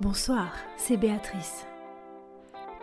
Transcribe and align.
Bonsoir, 0.00 0.54
c'est 0.78 0.96
Béatrice. 0.96 1.66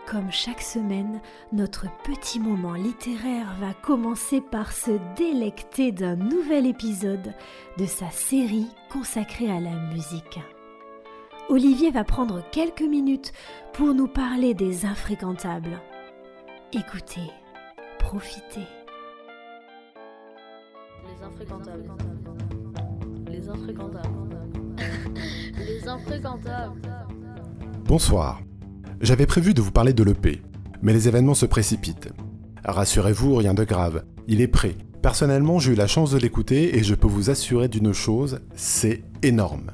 Comme 0.05 0.31
chaque 0.31 0.61
semaine, 0.61 1.19
notre 1.51 1.87
petit 2.03 2.39
moment 2.39 2.75
littéraire 2.75 3.55
va 3.59 3.73
commencer 3.73 4.39
par 4.39 4.71
se 4.71 4.91
délecter 5.15 5.91
d'un 5.91 6.15
nouvel 6.15 6.67
épisode 6.67 7.33
de 7.79 7.85
sa 7.87 8.11
série 8.11 8.67
consacrée 8.91 9.49
à 9.49 9.59
la 9.59 9.71
musique. 9.91 10.39
Olivier 11.49 11.89
va 11.89 12.03
prendre 12.03 12.47
quelques 12.51 12.83
minutes 12.83 13.33
pour 13.73 13.95
nous 13.95 14.07
parler 14.07 14.53
des 14.53 14.85
infréquentables. 14.85 15.81
Écoutez, 16.71 17.31
profitez. 17.97 18.67
Les 21.03 21.23
infréquentables. 21.25 21.91
Les 23.27 23.49
infréquentables. 23.49 24.37
Les 25.57 25.87
infréquentables. 25.87 26.96
Bonsoir. 27.87 28.41
J'avais 28.99 29.25
prévu 29.25 29.53
de 29.53 29.61
vous 29.61 29.71
parler 29.71 29.93
de 29.93 30.03
l'EP, 30.03 30.41
mais 30.81 30.91
les 30.91 31.07
événements 31.07 31.33
se 31.33 31.45
précipitent. 31.45 32.09
Rassurez-vous, 32.65 33.35
rien 33.35 33.53
de 33.53 33.63
grave. 33.63 34.03
Il 34.27 34.41
est 34.41 34.49
prêt. 34.49 34.75
Personnellement, 35.01 35.57
j'ai 35.57 35.71
eu 35.71 35.75
la 35.75 35.87
chance 35.87 36.11
de 36.11 36.17
l'écouter 36.17 36.77
et 36.77 36.83
je 36.83 36.95
peux 36.95 37.07
vous 37.07 37.29
assurer 37.29 37.69
d'une 37.69 37.93
chose, 37.93 38.41
c'est 38.55 39.03
énorme. 39.23 39.71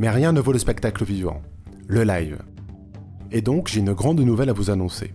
Mais 0.00 0.10
rien 0.10 0.32
ne 0.32 0.40
vaut 0.40 0.50
le 0.52 0.58
spectacle 0.58 1.04
vivant, 1.04 1.42
le 1.86 2.02
live. 2.02 2.38
Et 3.30 3.40
donc, 3.40 3.68
j'ai 3.68 3.78
une 3.78 3.92
grande 3.92 4.18
nouvelle 4.18 4.50
à 4.50 4.54
vous 4.54 4.70
annoncer. 4.70 5.14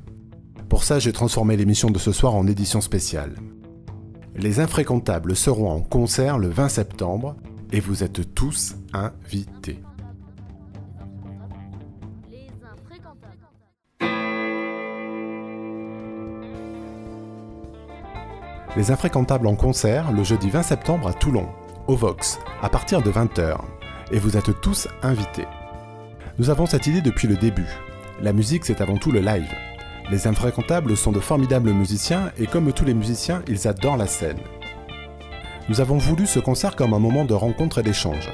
Pour 0.69 0.85
ça, 0.85 0.99
j'ai 0.99 1.11
transformé 1.11 1.58
l'émission 1.58 1.89
de 1.89 1.99
ce 1.99 2.13
soir 2.13 2.35
en 2.35 2.47
édition 2.47 2.80
spéciale. 2.80 3.35
Les 4.33 4.61
infréquentables 4.61 5.35
seront 5.35 5.69
en 5.69 5.81
concert 5.81 6.38
le 6.38 6.47
20 6.47 6.69
septembre 6.69 7.35
et 7.73 7.81
vous 7.81 8.02
êtes 8.02 8.33
tous 8.33 8.77
invités. 8.94 9.81
Les 18.75 18.91
infréquentables 18.91 19.47
en 19.47 19.55
concert 19.55 20.11
le 20.11 20.23
jeudi 20.23 20.49
20 20.49 20.61
septembre 20.61 21.07
à 21.07 21.13
Toulon, 21.13 21.47
au 21.87 21.95
Vox, 21.95 22.39
à 22.61 22.69
partir 22.69 23.01
de 23.01 23.09
20h. 23.09 23.57
Et 24.11 24.19
vous 24.19 24.37
êtes 24.37 24.61
tous 24.61 24.87
invités. 25.01 25.47
Nous 26.37 26.49
avons 26.49 26.65
cette 26.65 26.85
idée 26.85 27.01
depuis 27.01 27.27
le 27.27 27.38
début. 27.38 27.67
La 28.21 28.33
musique, 28.33 28.65
c'est 28.65 28.81
avant 28.81 28.97
tout 28.97 29.11
le 29.11 29.21
live. 29.21 29.51
Les 30.11 30.27
infréquentables 30.27 30.95
sont 30.95 31.11
de 31.11 31.19
formidables 31.19 31.71
musiciens 31.71 32.31
et 32.38 32.45
comme 32.45 32.71
tous 32.71 32.85
les 32.85 32.93
musiciens, 32.93 33.41
ils 33.47 33.67
adorent 33.67 33.97
la 33.97 34.07
scène. 34.07 34.39
Nous 35.69 35.81
avons 35.81 35.97
voulu 35.97 36.27
ce 36.27 36.39
concert 36.39 36.75
comme 36.75 36.93
un 36.93 36.99
moment 36.99 37.25
de 37.25 37.33
rencontre 37.33 37.79
et 37.79 37.83
d'échange. 37.83 38.29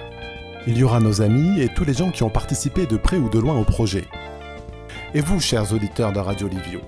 Il 0.68 0.78
y 0.78 0.84
aura 0.84 1.00
nos 1.00 1.22
amis 1.22 1.62
et 1.62 1.70
tous 1.70 1.86
les 1.86 1.94
gens 1.94 2.12
qui 2.12 2.24
ont 2.24 2.30
participé 2.30 2.86
de 2.86 2.98
près 2.98 3.18
ou 3.18 3.30
de 3.30 3.40
loin 3.40 3.58
au 3.58 3.64
projet. 3.64 4.06
Et 5.14 5.22
vous, 5.22 5.40
chers 5.40 5.74
auditeurs 5.74 6.12
de 6.12 6.20
Radio 6.20 6.48
Livio, 6.48 6.82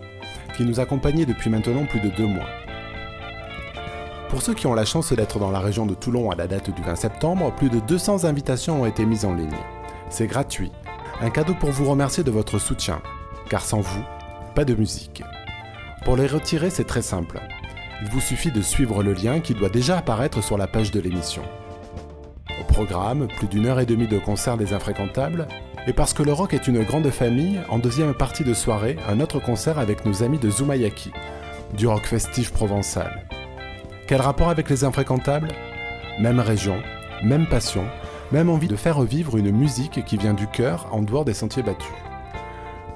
qui 0.57 0.63
nous 0.63 0.79
accompagnez 0.79 1.25
depuis 1.25 1.49
maintenant 1.49 1.85
plus 1.85 1.99
de 1.99 2.09
deux 2.09 2.27
mois. 2.27 2.47
Pour 4.36 4.41
ceux 4.41 4.53
qui 4.53 4.67
ont 4.67 4.73
la 4.73 4.83
chance 4.83 5.14
d'être 5.14 5.39
dans 5.39 5.50
la 5.50 5.61
région 5.61 5.86
de 5.86 5.94
Toulon 5.94 6.30
à 6.30 6.36
la 6.36 6.45
date 6.45 6.69
du 6.69 6.81
20 6.81 6.95
septembre, 6.95 7.53
plus 7.55 7.69
de 7.69 7.80
200 7.80 8.25
invitations 8.25 8.81
ont 8.81 8.86
été 8.86 9.05
mises 9.05 9.23
en 9.23 9.33
ligne. 9.33 9.47
C'est 10.09 10.28
gratuit. 10.28 10.73
Un 11.22 11.30
cadeau 11.30 11.53
pour 11.53 11.72
vous 11.72 11.89
remercier 11.89 12.22
de 12.22 12.31
votre 12.31 12.59
soutien, 12.59 13.02
car 13.50 13.61
sans 13.61 13.80
vous, 13.80 14.03
pas 14.53 14.66
de 14.66 14.75
musique. 14.75 15.23
Pour 16.03 16.17
les 16.17 16.28
retirer, 16.28 16.69
c'est 16.69 16.83
très 16.83 17.02
simple. 17.02 17.39
Il 18.02 18.09
vous 18.09 18.19
suffit 18.19 18.52
de 18.52 18.61
suivre 18.61 19.03
le 19.03 19.13
lien 19.13 19.39
qui 19.39 19.53
doit 19.53 19.69
déjà 19.69 20.00
apparaître 20.00 20.44
sur 20.44 20.58
la 20.58 20.67
page 20.67 20.91
de 20.91 21.00
l'émission. 21.00 21.44
Au 22.59 22.66
programme, 22.66 23.30
plus 23.38 23.47
d'une 23.47 23.67
heure 23.67 23.80
et 23.80 23.86
demie 23.86 24.09
de 24.09 24.19
concert 24.19 24.58
des 24.58 24.73
infréquentables, 24.73 25.47
et 25.88 25.94
parce 25.94 26.13
que 26.13 26.23
le 26.23 26.33
rock 26.33 26.53
est 26.53 26.67
une 26.67 26.83
grande 26.83 27.09
famille, 27.09 27.61
en 27.69 27.80
deuxième 27.80 28.13
partie 28.13 28.44
de 28.44 28.53
soirée, 28.53 28.97
un 29.08 29.22
autre 29.22 29.39
concert 29.39 29.80
avec 29.80 30.06
nos 30.06 30.23
amis 30.23 30.39
de 30.39 30.50
Zumayaki, 30.50 31.13
du 31.78 31.88
rock 31.88 32.06
festif 32.06 32.52
provençal. 32.52 33.25
Quel 34.07 34.21
rapport 34.21 34.49
avec 34.49 34.69
les 34.69 34.83
infréquentables? 34.83 35.47
Même 36.19 36.39
région, 36.39 36.77
même 37.23 37.47
passion, 37.47 37.85
même 38.31 38.51
envie 38.51 38.67
de 38.67 38.75
faire 38.75 38.97
revivre 38.97 39.35
une 39.35 39.49
musique 39.49 40.05
qui 40.05 40.17
vient 40.17 40.35
du 40.35 40.45
cœur 40.45 40.88
en 40.91 41.01
dehors 41.01 41.25
des 41.25 41.33
sentiers 41.33 41.63
battus. 41.63 41.89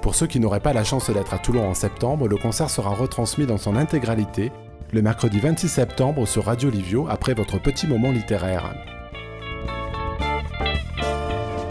Pour 0.02 0.14
ceux 0.14 0.28
qui 0.28 0.38
n'auraient 0.38 0.60
pas 0.60 0.72
la 0.72 0.84
chance 0.84 1.10
d'être 1.10 1.34
à 1.34 1.38
Toulon 1.38 1.68
en 1.68 1.74
septembre, 1.74 2.28
le 2.28 2.36
concert 2.36 2.70
sera 2.70 2.90
retransmis 2.90 3.44
dans 3.44 3.58
son 3.58 3.74
intégralité 3.74 4.52
le 4.92 5.02
mercredi 5.02 5.40
26 5.40 5.68
septembre 5.68 6.26
sur 6.26 6.44
Radio 6.44 6.70
Livio 6.70 7.08
après 7.10 7.34
votre 7.34 7.60
petit 7.60 7.88
moment 7.88 8.12
littéraire. 8.12 8.72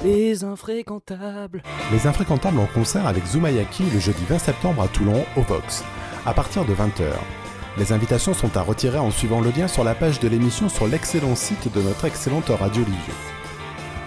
Les 0.03 0.43
infréquentables. 0.43 1.63
Les 1.93 2.07
infréquentables 2.07 2.59
en 2.59 2.67
concert 2.67 3.07
avec 3.07 3.25
Zumayaki 3.25 3.83
le 3.93 3.99
jeudi 3.99 4.23
20 4.27 4.37
septembre 4.37 4.81
à 4.81 4.87
Toulon 4.89 5.25
au 5.37 5.41
Vox, 5.41 5.85
à 6.25 6.33
partir 6.33 6.65
de 6.65 6.73
20h. 6.73 7.38
Les 7.77 7.93
invitations 7.93 8.33
sont 8.33 8.57
à 8.57 8.61
retirer 8.61 8.99
en 8.99 9.11
suivant 9.11 9.41
le 9.41 9.51
lien 9.51 9.67
sur 9.67 9.83
la 9.83 9.95
page 9.95 10.19
de 10.19 10.27
l'émission 10.27 10.69
sur 10.69 10.87
l'excellent 10.87 11.35
site 11.35 11.71
de 11.73 11.81
notre 11.81 12.05
excellente 12.05 12.49
Radio 12.49 12.83
Livio. 12.83 13.13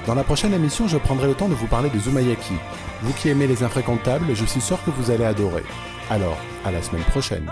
Dans 0.07 0.15
la 0.15 0.25
prochaine 0.25 0.53
émission, 0.53 0.89
je 0.89 0.99
prendrai 0.99 1.29
le 1.29 1.35
temps 1.35 1.49
de 1.49 1.55
vous 1.55 1.69
parler 1.69 1.89
de 1.89 1.99
Zumayaki. 1.99 2.55
Vous 3.03 3.13
qui 3.13 3.29
aimez 3.29 3.47
les 3.47 3.63
infréquentables, 3.63 4.35
je 4.35 4.45
suis 4.45 4.61
sûr 4.61 4.83
que 4.85 4.91
vous 4.91 5.11
allez 5.11 5.25
adorer. 5.25 5.65
Alors, 6.11 6.39
à 6.65 6.73
la 6.73 6.83
semaine 6.83 7.05
prochaine. 7.05 7.49